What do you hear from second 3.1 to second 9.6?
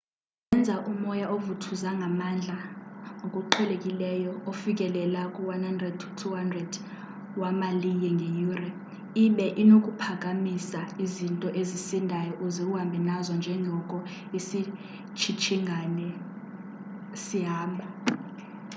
ngokuqhelekileyo ofikelela ku-100-200 wemaliye ngeyure ibe